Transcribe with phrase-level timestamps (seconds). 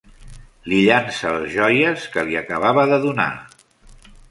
[0.71, 3.31] Li llança les joies que li acabava de donar.